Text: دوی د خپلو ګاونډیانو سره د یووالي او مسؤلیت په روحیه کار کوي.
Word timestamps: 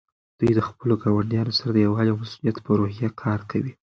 دوی 0.39 0.51
د 0.55 0.59
خپلو 0.67 0.93
ګاونډیانو 1.03 1.57
سره 1.59 1.71
د 1.73 1.77
یووالي 1.85 2.09
او 2.11 2.21
مسؤلیت 2.23 2.57
په 2.65 2.71
روحیه 2.79 3.09
کار 3.23 3.39
کوي. 3.51 3.73